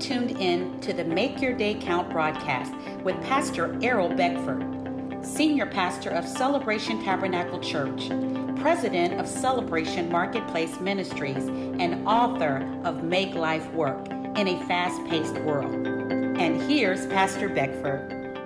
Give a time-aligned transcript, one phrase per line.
[0.00, 4.64] tuned in to the Make Your Day Count broadcast with Pastor Errol Beckford,
[5.24, 8.08] Senior Pastor of Celebration Tabernacle Church,
[8.60, 15.38] President of Celebration Marketplace Ministries, and author of Make Life Work in a Fast Paced
[15.40, 15.74] World.
[15.74, 18.38] And here's Pastor Beckford.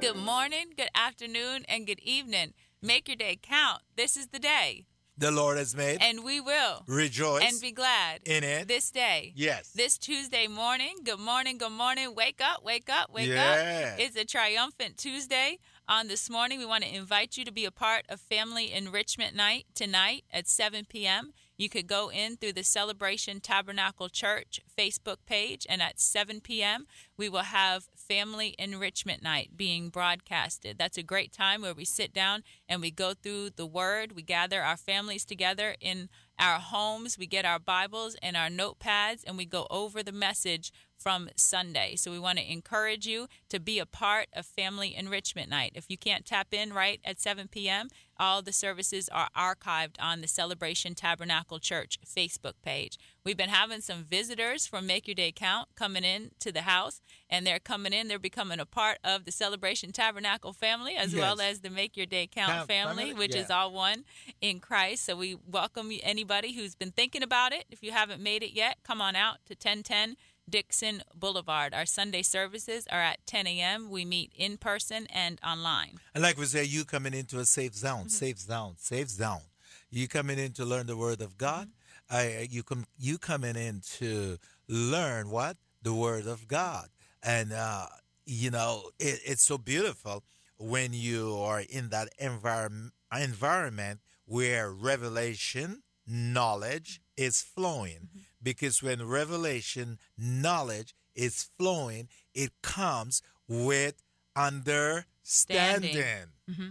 [0.00, 2.52] Good morning, good afternoon, and good evening.
[2.82, 3.80] Make your day count.
[3.96, 4.84] This is the day
[5.18, 5.98] the Lord has made.
[6.00, 9.32] And we will rejoice and be glad in it this day.
[9.34, 9.70] Yes.
[9.70, 10.94] This Tuesday morning.
[11.04, 12.14] Good morning, good morning.
[12.14, 13.92] Wake up, wake up, wake yeah.
[13.94, 14.00] up.
[14.00, 15.58] It's a triumphant Tuesday.
[15.88, 19.36] On this morning, we want to invite you to be a part of Family Enrichment
[19.36, 21.32] Night tonight at 7 p.m.
[21.56, 26.86] You could go in through the Celebration Tabernacle Church Facebook page, and at 7 p.m.,
[27.16, 30.76] we will have Family Enrichment Night being broadcasted.
[30.78, 34.12] That's a great time where we sit down and we go through the Word.
[34.12, 39.24] We gather our families together in our homes, we get our Bibles and our notepads,
[39.26, 41.96] and we go over the message from Sunday.
[41.96, 45.72] So we want to encourage you to be a part of Family Enrichment Night.
[45.74, 47.88] If you can't tap in right at 7 p.m.,
[48.18, 52.98] all the services are archived on the Celebration Tabernacle Church Facebook page.
[53.24, 57.00] We've been having some visitors from Make Your Day Count coming in to the house,
[57.28, 58.08] and they're coming in.
[58.08, 61.20] They're becoming a part of the Celebration Tabernacle family as yes.
[61.20, 63.42] well as the Make Your Day Count, Count family, family, which yeah.
[63.42, 64.04] is all one
[64.40, 65.04] in Christ.
[65.04, 67.64] So we welcome anybody who's been thinking about it.
[67.70, 70.16] If you haven't made it yet, come on out to 1010
[70.48, 71.74] Dixon Boulevard.
[71.74, 73.90] Our Sunday services are at 10 a.m.
[73.90, 75.98] We meet in person and online.
[76.14, 78.08] And like we say, you coming into a safe zone, mm-hmm.
[78.08, 79.42] safe zone, safe zone.
[79.90, 81.68] You coming in to learn the Word of God.
[82.10, 82.16] Mm-hmm.
[82.16, 84.38] I, you come, you coming in to
[84.68, 86.88] learn what the Word of God,
[87.22, 87.86] and uh,
[88.24, 90.22] you know it, it's so beautiful
[90.58, 98.08] when you are in that environment environment where revelation, knowledge is flowing.
[98.08, 104.00] Mm-hmm because when revelation knowledge is flowing, it comes with
[104.36, 106.28] understanding.
[106.48, 106.68] Mm-hmm.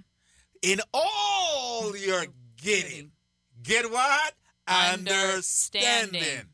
[0.61, 3.11] In all you're getting,
[3.61, 4.35] get what?
[4.65, 6.21] Understanding.
[6.21, 6.45] understanding.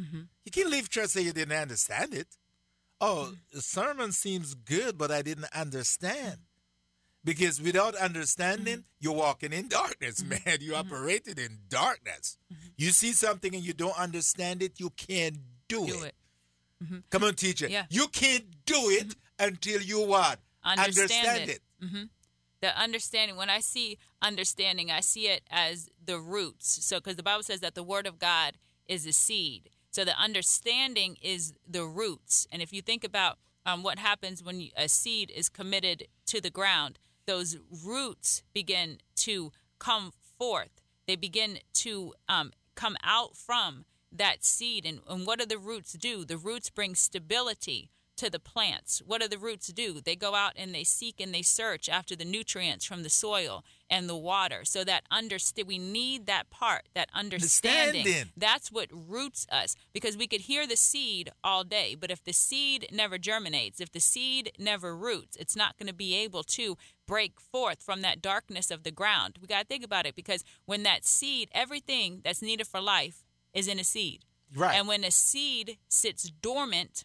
[0.00, 0.20] Mm-hmm.
[0.44, 2.28] You can't leave church say you didn't understand it.
[3.00, 3.34] Oh, mm-hmm.
[3.52, 6.36] the sermon seems good, but I didn't understand.
[7.22, 9.00] Because without understanding, mm-hmm.
[9.00, 10.30] you're walking in darkness, mm-hmm.
[10.30, 10.58] man.
[10.60, 10.92] You mm-hmm.
[10.92, 12.38] operated in darkness.
[12.52, 12.68] Mm-hmm.
[12.76, 15.36] You see something and you don't understand it, you can't
[15.68, 16.06] do, do it.
[16.06, 16.14] it.
[16.82, 16.98] Mm-hmm.
[17.10, 17.68] Come on, teacher.
[17.68, 17.84] Yeah.
[17.90, 19.48] You can't do it mm-hmm.
[19.48, 20.38] until you what?
[20.64, 21.60] Understand, understand it.
[21.82, 22.08] it.
[22.60, 26.84] The understanding, when I see understanding, I see it as the roots.
[26.84, 29.70] So, because the Bible says that the word of God is a seed.
[29.90, 32.46] So, the understanding is the roots.
[32.52, 36.50] And if you think about um, what happens when a seed is committed to the
[36.50, 36.98] ground,
[37.30, 40.82] those roots begin to come forth.
[41.06, 44.84] They begin to um, come out from that seed.
[44.84, 46.24] And, and what do the roots do?
[46.24, 49.00] The roots bring stability to the plants.
[49.06, 50.00] What do the roots do?
[50.00, 53.64] They go out and they seek and they search after the nutrients from the soil
[53.90, 54.60] and the water.
[54.64, 58.30] So that understand we need that part, that understanding.
[58.36, 62.32] That's what roots us because we could hear the seed all day, but if the
[62.32, 66.78] seed never germinates, if the seed never roots, it's not going to be able to
[67.06, 69.38] break forth from that darkness of the ground.
[69.40, 73.24] We got to think about it because when that seed, everything that's needed for life
[73.52, 74.24] is in a seed.
[74.54, 74.76] Right.
[74.76, 77.04] And when a seed sits dormant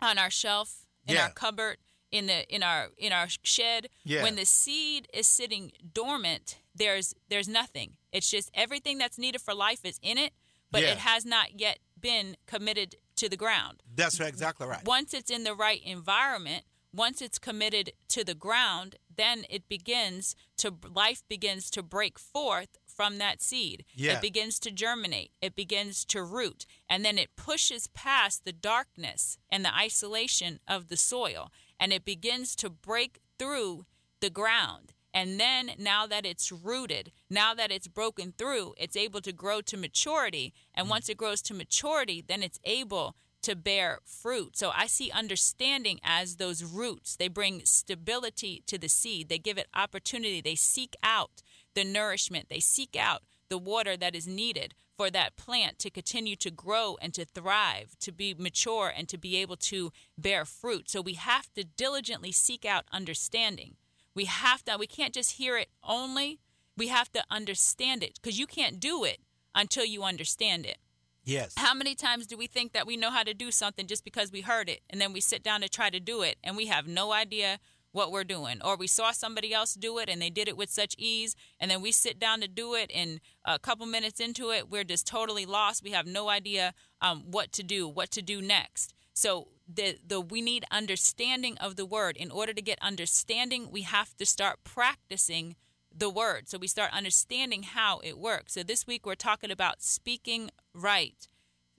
[0.00, 1.24] on our shelf, in yeah.
[1.24, 1.78] our cupboard,
[2.10, 4.22] in the in our in our shed, yeah.
[4.22, 7.96] when the seed is sitting dormant, there's there's nothing.
[8.12, 10.32] It's just everything that's needed for life is in it,
[10.70, 10.92] but yeah.
[10.92, 13.82] it has not yet been committed to the ground.
[13.94, 14.84] That's right, exactly right.
[14.84, 20.34] Once it's in the right environment, once it's committed to the ground, then it begins
[20.56, 23.84] to life begins to break forth from that seed.
[23.94, 24.14] Yeah.
[24.14, 29.38] It begins to germinate, it begins to root, and then it pushes past the darkness
[29.50, 33.86] and the isolation of the soil, and it begins to break through
[34.20, 34.92] the ground.
[35.12, 39.60] And then, now that it's rooted, now that it's broken through, it's able to grow
[39.62, 40.52] to maturity.
[40.72, 40.90] And mm.
[40.90, 44.56] once it grows to maturity, then it's able to bear fruit.
[44.56, 47.16] So I see understanding as those roots.
[47.16, 51.42] They bring stability to the seed, they give it opportunity, they seek out
[51.74, 56.36] the nourishment, they seek out the water that is needed for that plant to continue
[56.36, 60.90] to grow and to thrive, to be mature and to be able to bear fruit.
[60.90, 63.76] So we have to diligently seek out understanding.
[64.14, 66.38] We have to, we can't just hear it only,
[66.76, 69.20] we have to understand it because you can't do it
[69.54, 70.76] until you understand it.
[71.24, 71.54] Yes.
[71.56, 74.30] How many times do we think that we know how to do something just because
[74.30, 76.66] we heard it and then we sit down to try to do it and we
[76.66, 77.58] have no idea
[77.92, 78.60] what we're doing.
[78.64, 81.70] Or we saw somebody else do it and they did it with such ease, and
[81.70, 85.06] then we sit down to do it, and a couple minutes into it, we're just
[85.06, 85.82] totally lost.
[85.82, 88.94] We have no idea um, what to do, what to do next.
[89.14, 92.16] So the the we need understanding of the word.
[92.16, 95.56] In order to get understanding, we have to start practicing
[95.94, 96.48] the word.
[96.48, 98.54] So we start understanding how it works.
[98.54, 101.28] So this week we're talking about speaking right.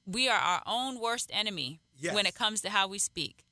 [0.06, 2.14] We are our own worst enemy yes.
[2.14, 3.46] when it comes to how we speak.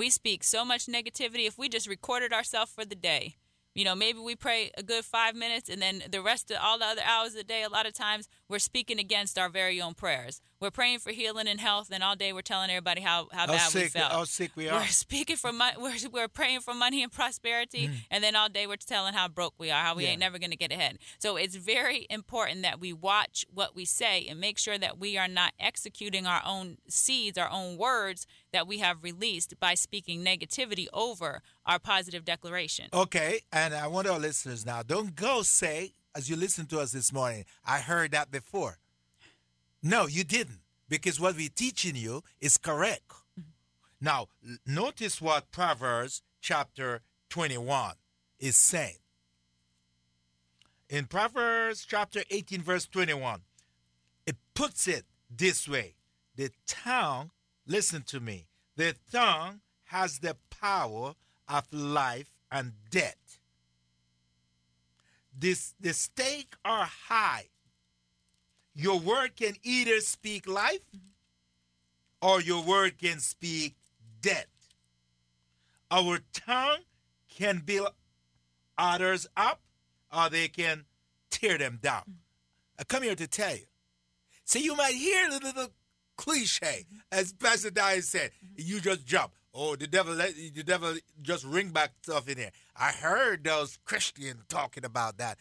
[0.00, 1.46] We speak so much negativity.
[1.46, 3.36] If we just recorded ourselves for the day,
[3.74, 6.78] you know, maybe we pray a good five minutes and then the rest of all
[6.78, 9.78] the other hours of the day, a lot of times we're speaking against our very
[9.78, 10.40] own prayers.
[10.60, 13.70] We're praying for healing and health, and all day we're telling everybody how, how, bad
[13.70, 14.12] sick, we felt.
[14.12, 14.80] How sick we are.
[14.80, 15.76] We're speaking for money.
[15.78, 17.94] We're, we're praying for money and prosperity, mm.
[18.10, 20.10] and then all day we're telling how broke we are, how we yeah.
[20.10, 20.98] ain't never going to get ahead.
[21.18, 25.16] So it's very important that we watch what we say and make sure that we
[25.16, 30.22] are not executing our own seeds, our own words that we have released by speaking
[30.22, 32.88] negativity over our positive declaration.
[32.92, 36.92] Okay, and I want our listeners now don't go say, as you listen to us
[36.92, 38.76] this morning, I heard that before.
[39.82, 43.10] No, you didn't, because what we're teaching you is correct.
[43.38, 43.50] Mm-hmm.
[44.00, 44.28] Now,
[44.66, 47.00] notice what Proverbs chapter
[47.30, 47.94] 21
[48.38, 48.96] is saying.
[50.88, 53.40] In Proverbs chapter 18, verse 21,
[54.26, 55.94] it puts it this way
[56.36, 57.30] The tongue,
[57.66, 61.14] listen to me, the tongue has the power
[61.48, 63.38] of life and death.
[65.36, 67.46] This, the stake are high
[68.80, 70.80] your word can either speak life
[72.22, 73.76] or your word can speak
[74.22, 74.46] death.
[75.90, 76.80] Our tongue
[77.28, 77.90] can build
[78.78, 79.60] others up
[80.10, 80.86] or they can
[81.30, 82.02] tear them down.
[82.78, 83.66] I come here to tell you.
[84.44, 85.68] See, you might hear the little
[86.16, 89.32] cliche, as Pastor Dyer said, you just jump.
[89.52, 92.50] Oh, the devil, the devil just ring back stuff in here.
[92.76, 95.38] I heard those Christians talking about that.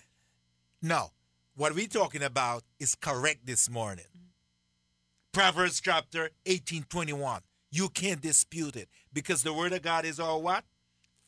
[0.82, 1.12] No,
[1.60, 4.06] what we're talking about is correct this morning.
[5.34, 7.42] Proverbs chapter 18, 21.
[7.70, 10.64] You can't dispute it because the word of God is our what?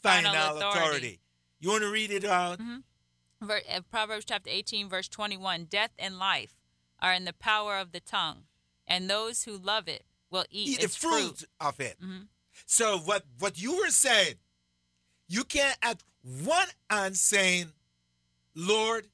[0.02, 0.80] Final, Final authority.
[0.80, 1.20] authority.
[1.60, 2.60] You want to read it out?
[2.60, 3.52] Mm-hmm.
[3.52, 5.66] Uh, Proverbs chapter 18, verse 21.
[5.66, 6.54] Death and life
[7.02, 8.44] are in the power of the tongue,
[8.88, 11.50] and those who love it will eat, eat its the fruit, fruit.
[11.60, 11.98] of it.
[12.02, 12.22] Mm-hmm.
[12.66, 14.36] So what, what you were saying,
[15.28, 17.74] you can't at one hand saying,
[18.56, 19.08] Lord,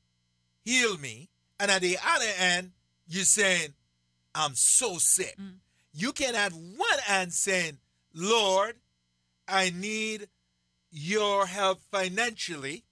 [0.67, 1.29] heal me.
[1.59, 2.71] And at the other end,
[3.07, 3.73] you're saying,
[4.35, 5.35] I'm so sick.
[5.39, 5.55] Mm.
[5.93, 7.77] You can at one end saying,
[8.13, 8.75] Lord,
[9.47, 10.27] I need
[10.91, 12.83] your help financially,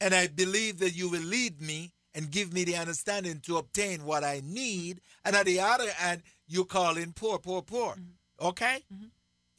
[0.00, 4.04] and I believe that you will lead me and give me the understanding to obtain
[4.04, 5.00] what I need.
[5.24, 7.92] And at the other end, you call in poor, poor, poor.
[7.92, 8.46] Mm-hmm.
[8.46, 8.84] Okay?
[8.92, 9.06] Mm-hmm.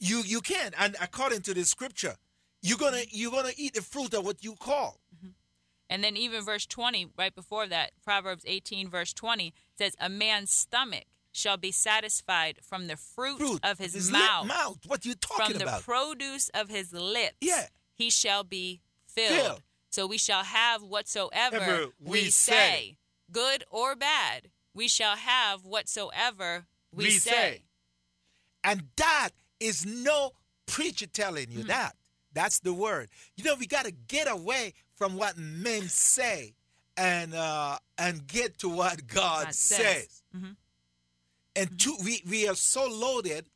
[0.00, 0.72] You you can.
[0.78, 2.16] And according to the scripture,
[2.62, 4.98] you're gonna you're gonna eat the fruit of what you call.
[5.90, 5.94] Mm-hmm.
[5.94, 10.50] And then even verse 20, right before that, Proverbs 18, verse 20, says, A man's
[10.50, 14.46] stomach shall be satisfied from the fruit, fruit of his, his mouth.
[14.46, 14.78] mouth.
[14.86, 15.82] What you talking from about?
[15.82, 17.36] From the produce of his lips.
[17.40, 17.66] Yeah.
[17.94, 19.40] He shall be filled.
[19.40, 19.62] filled.
[19.90, 22.52] So we shall have whatsoever Ever we, we say.
[22.52, 22.96] say.
[23.32, 24.48] good or bad.
[24.74, 27.30] We shall have whatsoever we, we say.
[27.30, 27.62] say.
[28.62, 29.30] And that
[29.60, 30.32] is no
[30.66, 31.68] preacher telling you mm.
[31.68, 31.96] that.
[32.32, 33.08] That's the word.
[33.36, 36.54] You know, we got to get away from what men say
[36.96, 39.78] and uh, and get to what God, God says.
[39.78, 40.22] says.
[40.36, 40.50] Mm-hmm.
[41.56, 42.04] And mm-hmm.
[42.04, 43.46] we, we are so loaded,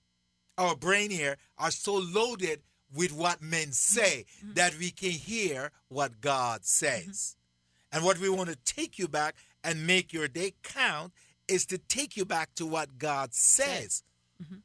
[0.56, 2.61] our brain here are so loaded
[2.95, 3.73] with what men mm-hmm.
[3.73, 4.55] say mm-hmm.
[4.55, 7.37] that we can hear what God says.
[7.37, 7.97] Mm-hmm.
[7.97, 11.12] And what we want to take you back and make your day count
[11.49, 14.02] is to take you back to what God says.
[14.43, 14.57] Mm-hmm.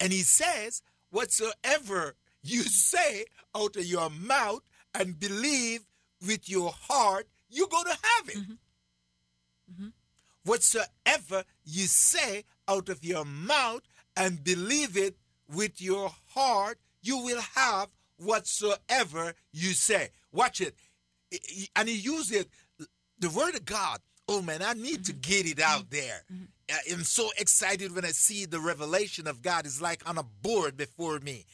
[0.00, 4.62] And He says, whatsoever you say out of your mouth
[4.94, 5.84] and believe
[6.26, 8.36] with your heart, you're going to have it.
[8.36, 8.52] Mm-hmm.
[9.72, 9.88] Mm-hmm.
[10.44, 13.82] Whatsoever you say out of your mouth
[14.16, 15.16] and believe it
[15.52, 20.08] with your heart, you will have whatsoever you say.
[20.32, 20.74] Watch it.
[21.76, 22.48] And he used it,
[23.18, 24.00] the word of God.
[24.26, 25.02] Oh man, I need mm-hmm.
[25.04, 25.96] to get it out mm-hmm.
[25.96, 26.24] there.
[26.32, 26.92] Mm-hmm.
[26.92, 29.64] I'm so excited when I see the revelation of God.
[29.64, 31.46] It's like on a board before me.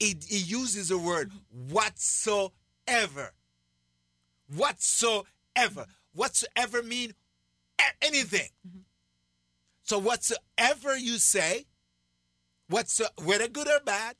[0.00, 1.72] He uses the word mm-hmm.
[1.72, 3.32] whatsoever
[4.54, 5.86] whatsoever.
[6.14, 7.14] Whatsoever mean
[8.02, 8.48] anything.
[8.66, 8.80] Mm-hmm.
[9.82, 11.66] So whatsoever you say,
[12.68, 14.16] whatso whether good or bad,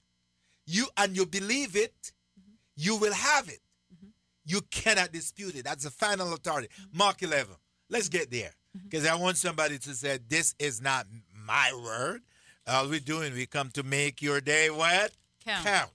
[0.67, 1.95] you and you believe it,
[2.39, 2.53] mm-hmm.
[2.77, 3.61] you will have it.
[3.95, 4.09] Mm-hmm.
[4.47, 5.65] You cannot dispute it.
[5.65, 6.69] That's the final authority.
[6.69, 6.99] Mm-hmm.
[6.99, 7.55] Mark 11.
[7.91, 8.53] Let's get there.
[8.85, 9.19] Because mm-hmm.
[9.19, 12.23] I want somebody to say, This is not my word.
[12.67, 15.13] All we're doing, we come to make your day what?
[15.45, 15.65] Count.
[15.65, 15.91] Count.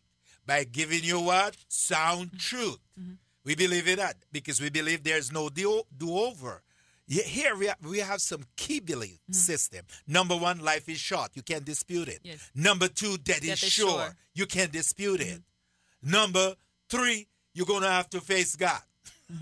[0.45, 1.55] By giving you what?
[1.67, 2.79] Sound truth.
[3.45, 6.61] We believe in that because we believe there's no do over.
[7.07, 9.33] here we have, we have some key belief mm-hmm.
[9.33, 9.85] system.
[10.07, 11.31] Number one, life is short.
[11.35, 12.19] You can't dispute it.
[12.23, 12.49] Yes.
[12.55, 13.89] Number two, death, death is, sure.
[13.89, 14.15] sure.
[14.33, 15.35] You can't dispute mm-hmm.
[15.35, 15.41] it.
[16.01, 16.55] Number
[16.89, 18.81] three, you're going to have to face God.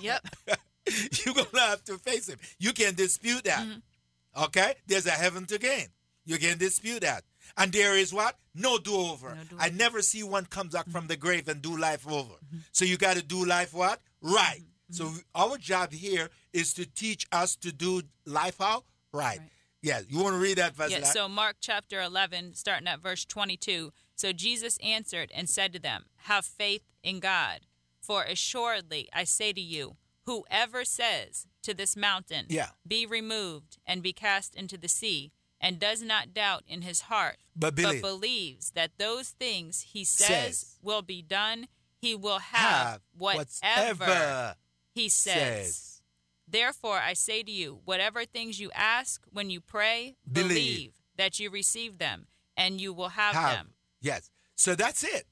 [0.00, 0.26] yep.
[1.24, 2.38] you're going to have to face Him.
[2.58, 3.64] You can't dispute that.
[3.64, 4.44] Mm-hmm.
[4.44, 4.74] Okay?
[4.86, 5.86] There's a heaven to gain.
[6.24, 7.22] You can't dispute that.
[7.56, 8.36] And there is what?
[8.54, 9.36] No do over.
[9.50, 12.34] No I never see one comes back from the grave and do life over.
[12.34, 12.58] Mm-hmm.
[12.72, 14.00] So you got to do life what?
[14.20, 14.62] Right.
[14.92, 14.94] Mm-hmm.
[14.94, 18.84] So our job here is to teach us to do life how?
[19.12, 19.38] Right.
[19.38, 19.50] right.
[19.82, 20.00] Yeah.
[20.08, 20.90] You want to read that verse?
[20.90, 21.04] Yeah.
[21.04, 23.92] So Mark chapter 11, starting at verse 22.
[24.14, 27.60] So Jesus answered and said to them, Have faith in God.
[28.00, 32.68] For assuredly I say to you, whoever says to this mountain, yeah.
[32.86, 37.36] Be removed and be cast into the sea, and does not doubt in his heart,
[37.54, 38.02] but, believe.
[38.02, 41.68] but believes that those things he says, says, will be done,
[42.00, 44.54] he will have, have whatever
[44.94, 45.34] he says.
[45.34, 46.02] says.
[46.48, 51.40] Therefore, I say to you, whatever things you ask when you pray, believe, believe that
[51.40, 53.70] you receive them, and you will have, have, them.
[54.00, 54.30] Yes.
[54.54, 55.24] So that's it.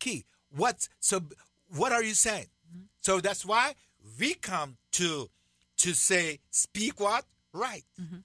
[0.00, 0.24] Key.
[0.50, 0.88] What?
[0.98, 1.22] So
[1.76, 2.46] what are you saying?
[2.68, 2.84] Mm-hmm.
[3.00, 3.74] So that's why
[4.18, 5.30] we come to
[5.78, 7.84] to say, speak what right.
[8.00, 8.18] Mm-hmm.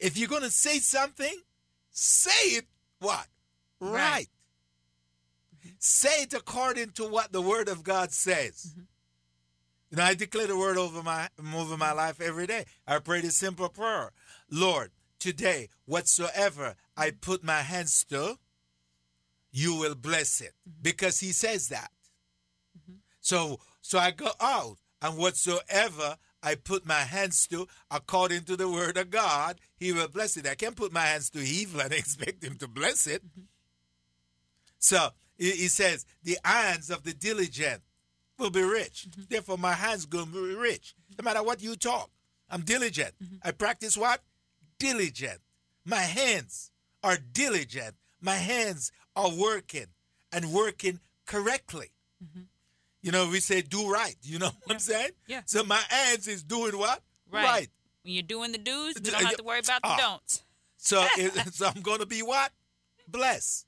[0.00, 1.42] If you're going to say something,
[1.90, 2.66] say it
[3.00, 3.26] what?
[3.80, 3.92] Right.
[3.92, 4.28] right.
[5.58, 5.70] Mm-hmm.
[5.78, 8.72] Say it according to what the word of God says.
[8.72, 8.80] Mm-hmm.
[9.90, 12.64] You know, I declare the word over my over my life every day.
[12.86, 14.12] I pray this simple prayer.
[14.50, 18.38] Lord, today, whatsoever I put my hands to,
[19.50, 20.52] you will bless it.
[20.68, 20.82] Mm-hmm.
[20.82, 21.90] Because he says that.
[22.78, 22.98] Mm-hmm.
[23.20, 28.68] So so I go out and whatsoever I put my hands to according to the
[28.68, 30.46] word of God, he will bless it.
[30.46, 33.22] I can't put my hands to evil and expect him to bless it.
[34.78, 37.82] So he says, the hands of the diligent
[38.38, 39.06] will be rich.
[39.08, 39.22] Mm-hmm.
[39.28, 40.94] Therefore, my hands going to be rich.
[41.18, 42.10] No matter what you talk,
[42.50, 43.14] I'm diligent.
[43.22, 43.36] Mm-hmm.
[43.44, 44.20] I practice what?
[44.78, 45.40] Diligent.
[45.84, 47.94] My hands are diligent.
[48.20, 49.86] My hands are working
[50.32, 51.92] and working correctly.
[52.22, 52.42] Mm-hmm.
[53.02, 54.16] You know, we say do right.
[54.22, 54.72] You know what yeah.
[54.74, 55.10] I'm saying?
[55.26, 55.40] Yeah.
[55.46, 57.00] So my hands is doing what?
[57.30, 57.44] Right.
[57.44, 57.68] right.
[58.02, 60.42] When you're doing the do's, you don't have to worry about the uh, don'ts.
[60.76, 62.52] So, it, so I'm going to be what?
[63.06, 63.66] Blessed.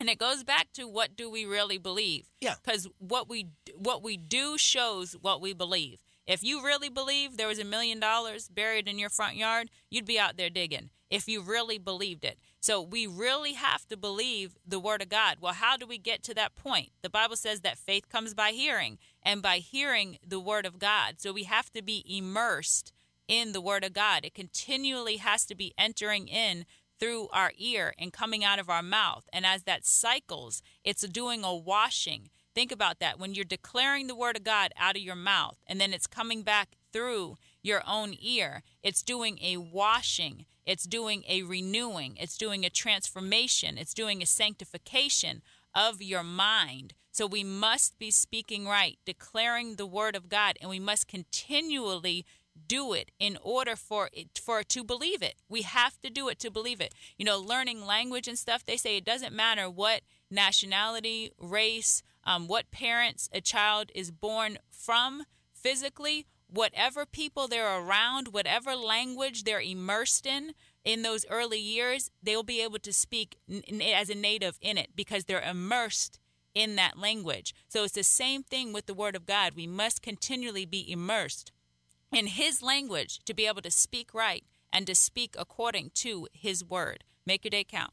[0.00, 2.26] And it goes back to what do we really believe?
[2.40, 2.54] Yeah.
[2.62, 5.98] Because what we what we do shows what we believe.
[6.26, 10.06] If you really believe there was a million dollars buried in your front yard, you'd
[10.06, 10.90] be out there digging.
[11.14, 12.38] If you really believed it.
[12.60, 15.36] So we really have to believe the word of God.
[15.40, 16.90] Well, how do we get to that point?
[17.02, 21.20] The Bible says that faith comes by hearing, and by hearing the word of God.
[21.20, 22.92] So we have to be immersed
[23.28, 24.24] in the word of God.
[24.24, 26.66] It continually has to be entering in
[26.98, 29.28] through our ear and coming out of our mouth.
[29.32, 32.30] And as that cycles, it's doing a washing.
[32.54, 33.18] Think about that.
[33.18, 36.42] When you're declaring the word of God out of your mouth and then it's coming
[36.42, 42.64] back through your own ear, it's doing a washing it's doing a renewing, it's doing
[42.64, 45.42] a transformation, it's doing a sanctification
[45.74, 46.94] of your mind.
[47.10, 52.24] So we must be speaking right, declaring the word of God, and we must continually
[52.66, 55.34] do it in order for it for to believe it.
[55.48, 56.94] We have to do it to believe it.
[57.18, 62.48] You know, learning language and stuff, they say it doesn't matter what nationality, race, um,
[62.48, 69.60] what parents a child is born from physically whatever people they're around, whatever language they're
[69.60, 70.52] immersed in
[70.84, 74.90] in those early years, they'll be able to speak n- as a native in it
[74.94, 76.18] because they're immersed
[76.54, 77.54] in that language.
[77.68, 79.54] So it's the same thing with the Word of God.
[79.56, 81.50] We must continually be immersed
[82.12, 86.64] in His language to be able to speak right and to speak according to His
[86.64, 87.04] Word.
[87.26, 87.92] Make your day count.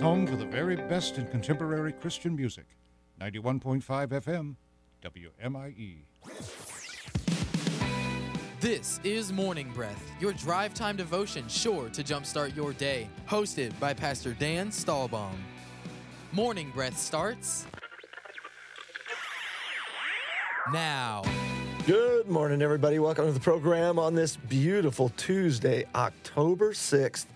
[0.00, 2.64] home for the very best in contemporary Christian music.
[3.20, 4.56] 91.5 FM,
[5.02, 6.04] WMIE.
[8.60, 13.08] This is Morning Breath, your drive time devotion sure to jumpstart your day.
[13.28, 15.36] Hosted by Pastor Dan Stahlbaum.
[16.32, 17.66] Morning Breath starts
[20.72, 21.22] now.
[21.86, 22.98] Good morning, everybody.
[22.98, 27.26] Welcome to the program on this beautiful Tuesday, October 6th.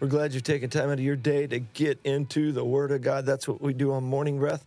[0.00, 3.00] We're glad you've taken time out of your day to get into the Word of
[3.00, 3.24] God.
[3.24, 4.64] That's what we do on Morning Breath.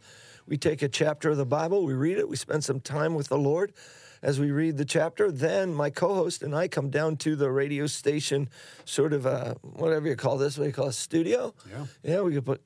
[0.47, 3.27] We take a chapter of the Bible, we read it, we spend some time with
[3.27, 3.73] the Lord.
[4.21, 5.31] as we read the chapter.
[5.31, 8.49] Then my co-host and I come down to the radio station,
[8.85, 11.53] sort of a whatever you call this, what do you call a studio?
[11.69, 11.85] Yeah.
[12.03, 12.61] Yeah, we could put,